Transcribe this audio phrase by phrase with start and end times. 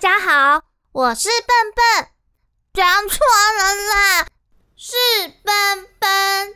[0.00, 2.08] 家好，我是笨笨，
[2.72, 3.18] 讲错
[3.58, 4.26] 了啦，
[4.74, 4.96] 是
[5.44, 6.54] 笨笨。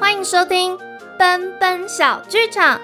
[0.00, 0.76] 欢迎收听
[1.16, 2.80] 笨笨小剧场。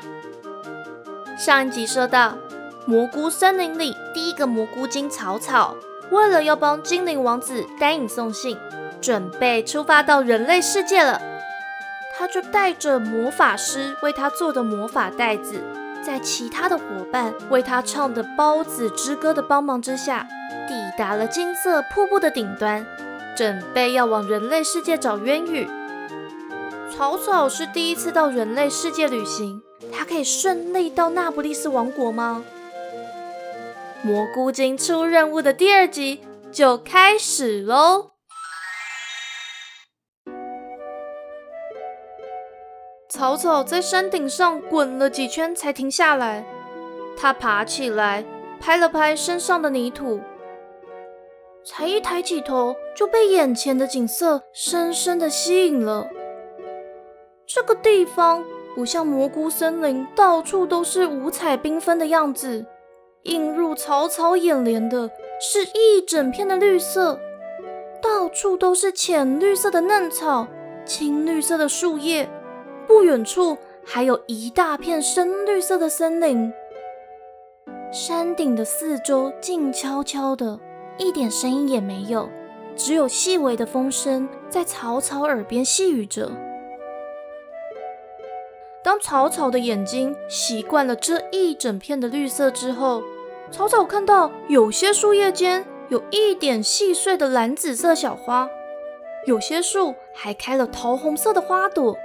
[1.36, 2.38] 上一集说到，
[2.86, 5.74] 蘑菇森林里第一个蘑菇精草草，
[6.12, 8.56] 为了要帮精灵王子带引送信，
[9.00, 11.20] 准备出发到人类世界了。
[12.18, 15.60] 他就带着魔法师为他做的魔法袋子，
[16.02, 20.26] 在其他的伙伴为他唱的《包子之歌》的帮忙之下，
[20.66, 22.86] 抵达了金色瀑布的顶端，
[23.36, 25.68] 准备要往人类世界找渊羽。
[26.90, 29.62] 草草是第一次到人类世界旅行。
[29.92, 32.42] 他可以顺利到那不勒斯王国吗？
[34.02, 38.15] 蘑菇精出任务的第二集就开始喽！
[43.16, 46.44] 草草在山顶上滚了几圈才停下来，
[47.16, 48.22] 他爬起来，
[48.60, 50.20] 拍了拍身上的泥土，
[51.64, 56.06] 才一抬起头，就被眼前的景色深深的吸引了。
[57.46, 58.44] 这个地方。
[58.74, 62.66] 不像蘑菇森林，到处都是五彩缤纷的样子。
[63.22, 67.18] 映入草草眼帘的是一整片的绿色，
[68.02, 70.46] 到处都是浅绿色的嫩草、
[70.84, 72.28] 青绿色的树叶。
[72.86, 76.52] 不远处还有一大片深绿色的森林。
[77.92, 80.58] 山顶的四周静悄悄的，
[80.98, 82.28] 一点声音也没有，
[82.74, 86.30] 只有细微的风声在草草耳边细语着。
[88.82, 93.02] 当草草的眼睛习惯了这一整片的绿色之后，
[93.50, 98.48] 草草看到有些树叶间有一点细碎的蓝紫色小花，
[99.26, 101.96] 有些树还开了桃红色的花朵。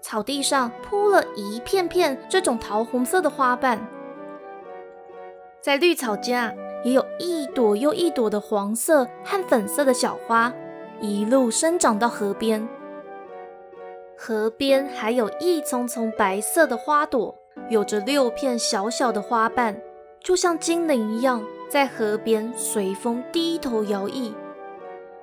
[0.00, 3.86] 草地上铺了一片片这种桃红色的花瓣，
[5.60, 6.52] 在绿草间啊，
[6.84, 10.52] 也有一朵又一朵的黄色和粉色的小花，
[11.00, 12.66] 一路生长到河边。
[14.16, 17.34] 河边还有一丛丛白色的花朵，
[17.68, 19.80] 有着六片小小的花瓣，
[20.20, 24.32] 就像精灵一样，在河边随风低头摇曳。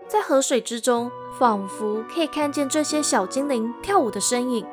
[0.07, 4.65] 在河水之中，仿佛可以看见这些小精灵跳舞的身影。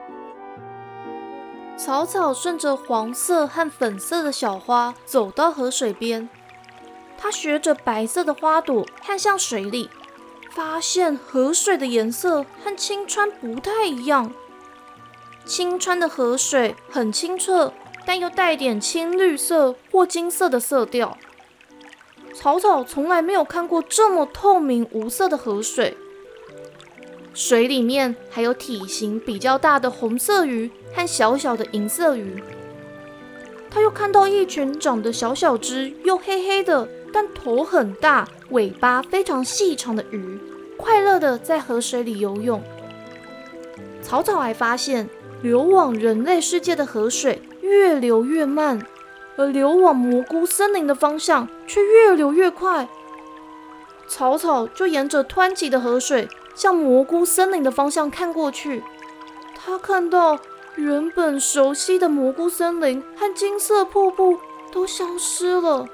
[1.76, 6.28] 草草顺着黄色和粉色的小花走到河水边，
[7.18, 9.90] 它学着白色的花朵看向水里。
[10.50, 14.32] 发现河水的颜色和青川不太一样。
[15.44, 17.72] 青川的河水很清澈，
[18.06, 21.18] 但又带点青绿色或金色的色调。
[22.32, 25.96] 草草从来没有看过这么透明无色的河水。
[27.34, 32.42] 水里面还有体型比较大的红色鱼和小小的银色鱼。
[33.68, 36.88] 他又看到一群长得小小只又黑黑的。
[37.16, 40.36] 但头很大、尾巴非常细长的鱼，
[40.76, 42.60] 快乐的在河水里游泳。
[44.02, 45.08] 草草还发现，
[45.40, 48.84] 流往人类世界的河水越流越慢，
[49.36, 52.88] 而流往蘑菇森林的方向却越流越快。
[54.08, 58.82] 草草就沿着湍急的河水向蘑菇森林的方向看过去，
[59.54, 60.38] 他看到
[60.76, 64.38] 原本熟悉的蘑菇森林和金色瀑布
[64.72, 65.86] 都消失了。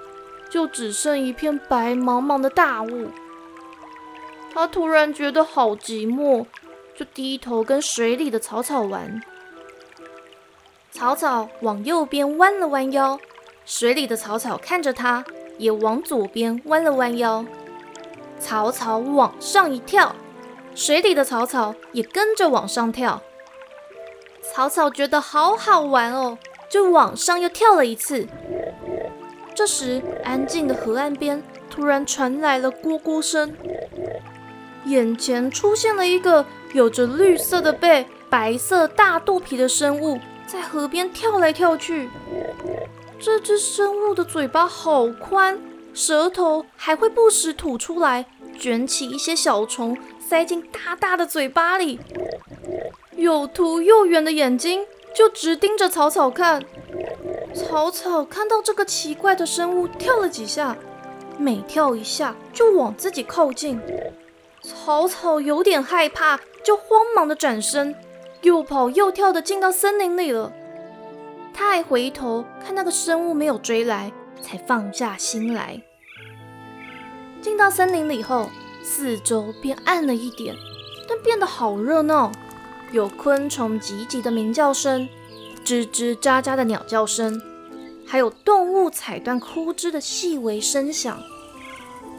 [0.51, 3.09] 就只剩一片白茫茫的大雾。
[4.53, 6.45] 他突然觉得好寂寞，
[6.97, 9.23] 就低头跟水里的草草玩。
[10.91, 13.21] 草草往右边弯了弯腰，
[13.65, 15.25] 水里的草草看着他，
[15.57, 17.47] 也往左边弯了弯腰。
[18.41, 20.17] 草草往上一跳，
[20.75, 23.23] 水里的草草也跟着往上跳。
[24.53, 26.39] 草草觉得好好玩哦，
[26.69, 28.27] 就往上又跳了一次。
[29.55, 33.55] 这时，安静的河岸边突然传来了咕咕声，
[34.87, 42.09] 眼前出现了一个有着绿色的背、白色大肚皮的生物，在河边跳来跳去。
[43.19, 45.61] 这只生物的嘴巴好宽，
[45.93, 48.25] 舌头还会不时吐出来，
[48.59, 49.97] 卷起一些小虫，
[50.31, 51.99] 塞进大大的嘴巴里。
[53.17, 56.63] 又凸又圆的眼睛就直盯着草草看。
[57.53, 60.77] 草草看到这个奇怪的生物跳了几下，
[61.37, 63.81] 每跳一下就往自己靠近。
[64.63, 67.93] 草草有点害怕，就慌忙的转身，
[68.43, 70.53] 又跑又跳的进到森林里了。
[71.53, 75.83] 他还回头看那个生物没有追来，才放下心来。
[77.43, 78.49] 进到森林里后，
[78.83, 80.57] 四周变暗了一点，
[81.09, 82.33] 但变得好热闹。
[82.93, 85.09] 有昆虫急急的鸣叫声，
[85.65, 87.41] 吱吱喳喳的鸟叫声，
[88.07, 91.23] 还有动物踩断枯枝的细微声响。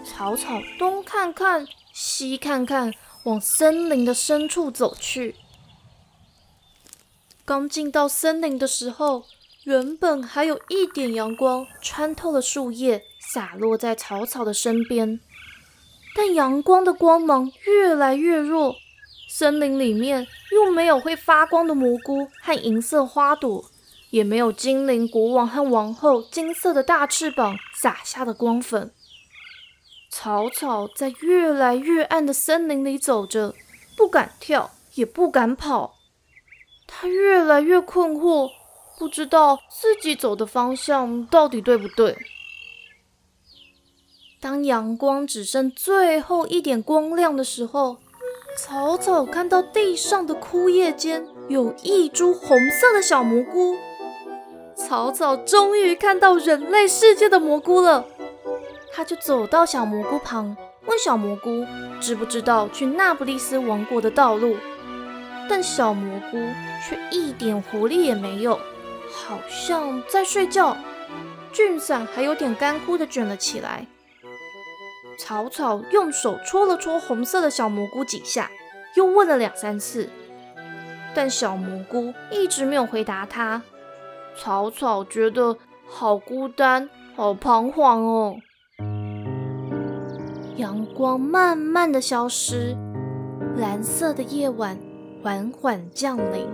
[0.06, 2.94] 草草东看看，西看看，
[3.24, 5.36] 往森林的深处走去。
[7.44, 9.26] 刚进到森林的时候，
[9.66, 15.20] 原本还有一点阳光穿透了树叶，洒落在草草的身边。
[16.14, 18.76] 但阳光的光芒越来越弱，
[19.30, 23.66] 森林里面又没有会发光的蘑菇和银色花朵，
[24.10, 28.92] 也没有精灵国王和王后金色的大翅膀洒下的光粉。
[30.10, 33.56] 草草在越来越暗的森林里走着，
[33.96, 35.96] 不敢跳，也不敢跑。
[36.86, 38.50] 他越来越困惑，
[39.00, 42.18] 不知道自己走的方向到底对不对。
[44.42, 47.98] 当阳光只剩最后一点光亮的时候，
[48.58, 53.76] 草草看到地上的枯叶间有一株红色的小蘑菇。
[54.76, 58.04] 草草终于看到人类世界的蘑菇了，
[58.92, 61.64] 他就走到小蘑菇旁，问小蘑菇
[62.00, 64.56] 知不知道去那不勒斯王国的道路。
[65.48, 66.40] 但小蘑菇
[66.90, 68.56] 却一点活力也没有，
[69.08, 70.76] 好像在睡觉。
[71.54, 73.86] 菌伞还有点干枯的卷了起来。
[75.24, 78.50] 草草用手戳了戳红色的小蘑菇几下，
[78.96, 80.10] 又问了两三次，
[81.14, 83.62] 但小蘑菇一直没有回答他。
[84.36, 85.58] 草草觉得
[85.88, 88.38] 好孤单，好彷徨哦。
[90.56, 92.76] 阳光慢慢的消失，
[93.56, 94.76] 蓝色的夜晚。
[95.22, 96.48] 缓缓降临。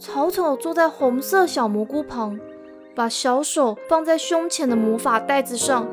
[0.00, 2.40] 草草坐在红色小蘑菇旁，
[2.92, 5.86] 把小手放在胸前的魔法袋子上。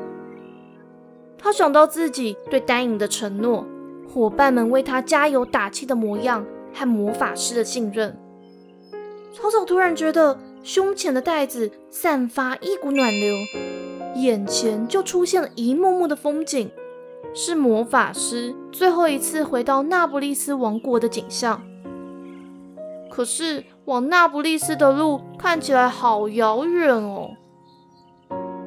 [1.42, 3.66] 他想到自己对丹影的承诺，
[4.08, 8.16] 伙伴们为他加油打气的模样，和魔法师的信任。
[9.32, 13.34] 草草突然觉得胸前的袋子散发一股暖流，
[14.14, 16.70] 眼前就出现了一幕幕的风景。
[17.34, 21.62] 是魔法师最后一次回到那不勒斯王国的景象。
[23.10, 27.30] 可是往那不勒斯的路看起来好遥远哦。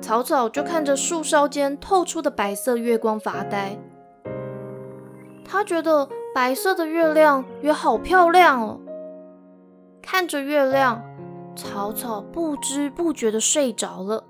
[0.05, 3.75] 草草就看着树梢间透出的白色月光发呆。
[5.43, 8.79] 他觉得白色的月亮也好漂亮哦。
[10.03, 11.01] 看着月亮，
[11.55, 14.23] 草草不知不觉的睡着了。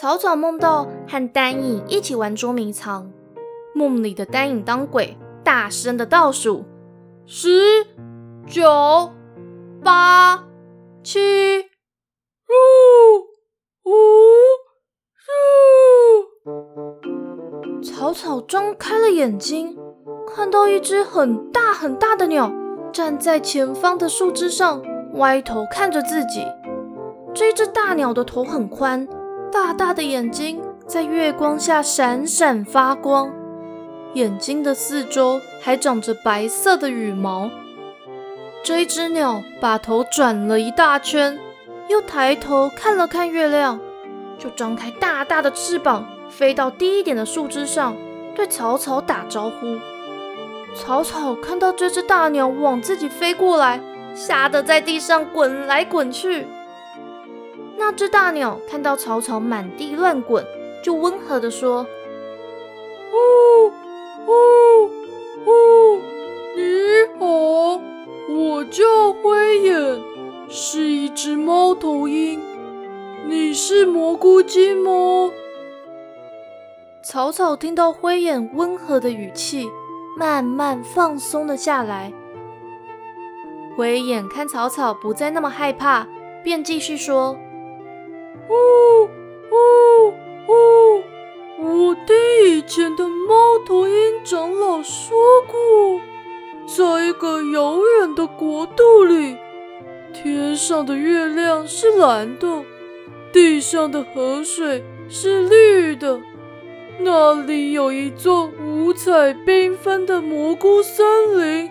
[0.00, 3.10] 草草梦到和丹影一起玩捉迷藏，
[3.74, 6.64] 梦里的丹影当鬼，大声的倒数：
[7.26, 7.84] 十、
[8.46, 9.10] 九、
[9.82, 10.44] 八、
[11.02, 11.53] 七、
[18.14, 19.76] 草张开了眼睛，
[20.34, 22.52] 看到一只很大很大的鸟
[22.92, 24.80] 站在前方的树枝上，
[25.14, 26.46] 歪头看着自己。
[27.34, 29.06] 这只大鸟的头很宽。
[29.52, 33.32] 大大的眼睛在月光下闪闪发光，
[34.14, 37.50] 眼睛的四周还长着白色的羽毛。
[38.64, 41.38] 这只鸟把头转了一大圈，
[41.88, 43.78] 又抬头看了看月亮，
[44.38, 47.94] 就张开大大的翅膀，飞到低一点的树枝上，
[48.34, 49.76] 对草草打招呼。
[50.74, 53.80] 草草看到这只大鸟往自己飞过来，
[54.14, 56.46] 吓得在地上滚来滚去。
[57.76, 60.44] 那只大鸟看到草草满地乱滚，
[60.82, 61.86] 就温和地说
[63.12, 63.72] ：“哦
[64.26, 64.32] 哦
[65.44, 65.98] 哦，
[66.56, 66.62] 你
[67.18, 67.80] 好，
[68.34, 70.00] 我叫灰眼，
[70.48, 72.40] 是一只猫头鹰。
[73.26, 74.90] 你是蘑菇精吗？”
[77.14, 79.70] 草草听到灰眼温和的语气，
[80.16, 82.12] 慢慢放松了下来。
[83.76, 86.08] 灰眼看草草不再那么害怕，
[86.42, 87.38] 便继续说。
[88.48, 89.08] 哦
[89.48, 90.14] 哦
[90.48, 91.02] 哦！
[91.60, 92.16] 我听
[92.48, 93.94] 以前的猫头鹰
[94.24, 95.16] 长老说
[95.46, 96.00] 过，
[96.66, 99.36] 在一个遥远的国度里，
[100.12, 102.64] 天上的月亮是蓝的，
[103.32, 106.20] 地上的河水是绿的。
[107.00, 111.04] 那里有一座五彩缤纷的蘑菇森
[111.38, 111.70] 林，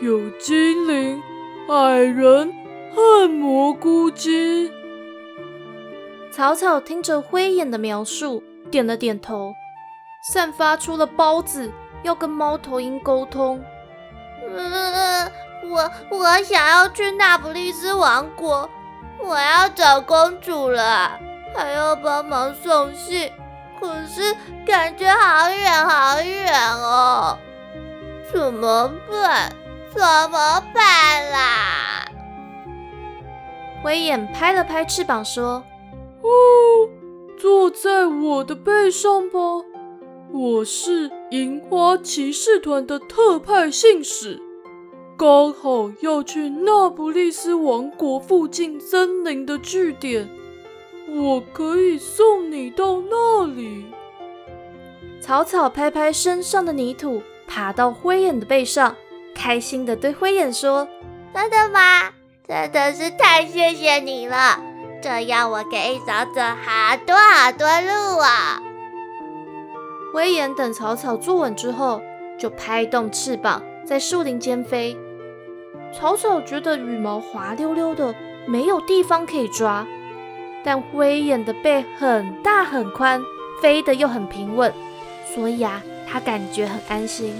[0.00, 1.22] 有精灵、
[1.68, 2.52] 矮人
[2.94, 4.70] 和蘑菇精。
[6.30, 9.54] 草草听着灰眼的描述，点了点头，
[10.30, 11.70] 散发出了包子，
[12.02, 13.62] 要跟猫头鹰沟通。
[14.54, 15.30] 嗯，
[15.70, 18.68] 我我想要去那不勒斯王国，
[19.18, 21.18] 我要找公主了，
[21.54, 23.30] 还要帮忙送信，
[23.82, 27.36] 可是感觉好远好远哦。
[28.32, 29.52] 怎么办？
[29.92, 32.06] 怎么办啦？
[33.84, 35.64] 威眼拍了拍翅膀说
[36.22, 36.30] ：“哦，
[37.36, 39.38] 坐在我的背上吧，
[40.32, 44.40] 我是银花骑士团的特派信使，
[45.18, 50.30] 刚好要去那不勒斯王国附近森林的据点，
[51.14, 53.86] 我可以送你到那里。”
[55.20, 58.96] 草草拍拍身上的泥土，爬到灰眼的背上。
[59.34, 60.86] 开心的对灰眼说
[61.32, 62.10] ：“真的吗？
[62.46, 64.60] 真的是太谢谢你了，
[65.00, 68.60] 这样我可以少走好多好多路啊！”
[70.12, 72.02] 灰眼等草草坐稳之后，
[72.38, 74.98] 就拍动翅膀在树林间飞。
[75.94, 78.14] 草草觉得羽毛滑溜溜的，
[78.46, 79.86] 没有地方可以抓，
[80.64, 83.22] 但灰眼的背很大很宽，
[83.60, 84.72] 飞得又很平稳，
[85.34, 87.34] 所以啊，它感觉很安心。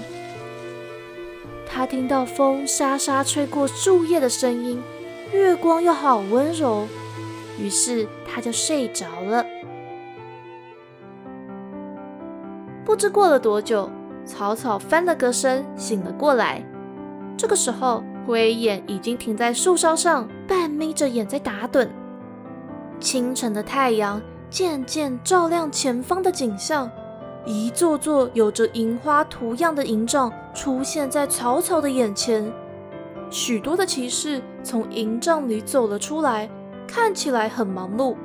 [1.65, 4.79] 他听到风沙沙吹过树叶的声音，
[5.31, 6.87] 月光又好温柔，
[7.59, 9.43] 于是他就睡着了。
[12.85, 13.89] 不知过了多久，
[14.23, 16.63] 草草翻了个身，醒了过来。
[17.35, 21.87] 这个时候，灰眼已经停在树梢上，半眯着眼在打盹。
[23.03, 26.89] 清晨的太阳渐渐照亮前方的景象。
[27.45, 32.49] 一座座有着银花图样的营帐出现在草草的眼前，
[33.29, 36.49] 许多的骑士从营帐里走了出来，
[36.87, 38.15] 看起来很忙碌。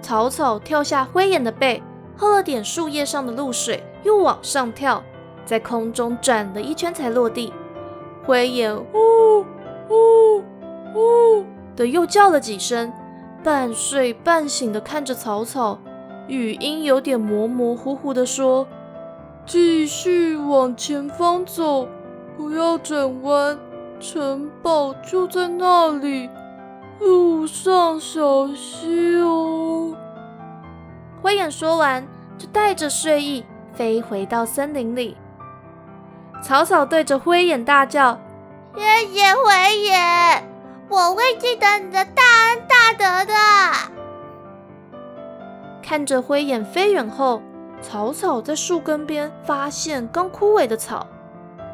[0.00, 1.82] 草草跳下灰眼的背，
[2.16, 5.02] 喝了点树叶上的露水，又往上跳，
[5.44, 7.52] 在空中转了一圈才落地。
[8.24, 9.44] 灰眼呜
[9.90, 10.44] 呜
[10.94, 12.92] 呜的又叫了几声，
[13.42, 15.78] 半睡半醒的看着草草。
[16.28, 18.66] 语音有点模模糊糊的说
[19.44, 21.88] ：“继续往前方走，
[22.36, 23.58] 不要转弯，
[23.98, 26.30] 城堡就在那里，
[27.00, 29.94] 路上小心哦。”
[31.20, 32.06] 灰眼说完，
[32.38, 33.44] 就带着睡意
[33.74, 35.16] 飞回到森林里。
[36.40, 38.20] 草草对着灰眼大叫
[38.74, 40.48] ：“谢谢灰眼，
[40.92, 43.34] 我会记得你的大恩大德的。”
[45.82, 47.40] 看着灰眼飞远后，
[47.80, 51.06] 草草在树根边发现刚枯萎的草，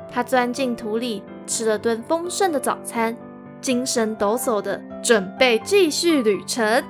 [0.09, 3.17] 它钻进土里吃了顿丰盛的早餐，
[3.61, 6.85] 精神抖擞的准备继续旅程。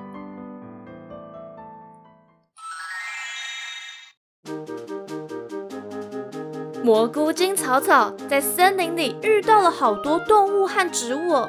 [6.84, 11.46] 蘑菇精草草在森林里遇到了好多动物和植物，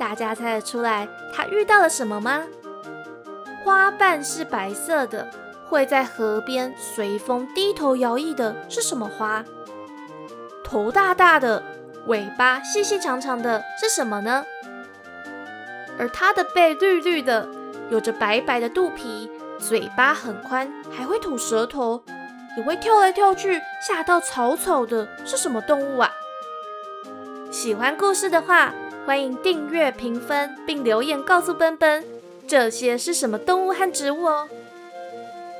[0.00, 2.44] 大家猜得出来他遇到了什么吗？
[3.62, 5.30] 花瓣是白色的，
[5.68, 9.44] 会在河边随风低头摇曳的是什么花？
[10.64, 11.62] 头大大的，
[12.06, 14.46] 尾巴细细长长的是什么呢？
[15.98, 17.46] 而它的背绿绿的，
[17.90, 22.02] 有着白白的肚皮，嘴巴很宽，还会吐舌头，
[22.56, 26.10] 也会跳来跳去，吓到草草的是什么动物啊？
[27.50, 28.72] 喜欢故事的话，
[29.06, 32.04] 欢迎订阅、评分并留言告诉奔奔。
[32.46, 34.48] 这些是什么动物和植物哦？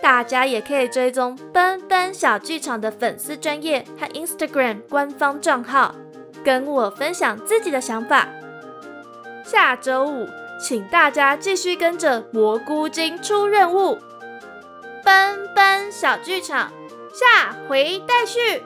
[0.03, 5.95] 大家也可以追踪奔奔小剧场的粉丝专业和 Instagram 官方账号，
[6.43, 8.29] 跟我分享自己的想法。
[9.45, 10.27] 下周五，
[10.61, 13.99] 请大家继续跟着蘑菇精出任务。
[15.05, 16.73] 奔奔小剧场，
[17.13, 18.63] 下回待续。